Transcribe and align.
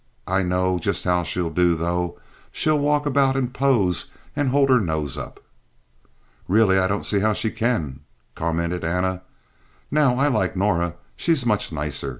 I 0.25 0.41
know 0.41 0.79
just 0.79 1.03
how 1.03 1.21
she'll 1.21 1.51
do, 1.51 1.75
though. 1.75 2.19
She'll 2.51 2.79
walk 2.79 3.05
about 3.05 3.37
and 3.37 3.53
pose 3.53 4.09
and 4.35 4.49
hold 4.49 4.71
her 4.71 4.79
nose 4.79 5.15
up." 5.15 5.39
"Really, 6.47 6.79
I 6.79 6.87
don't 6.87 7.05
see 7.05 7.19
how 7.19 7.33
she 7.33 7.51
can," 7.51 7.99
commented 8.33 8.83
Anna. 8.83 9.21
"Now, 9.91 10.15
I 10.15 10.27
like 10.27 10.55
Norah. 10.55 10.95
She's 11.15 11.45
much 11.45 11.71
nicer. 11.71 12.09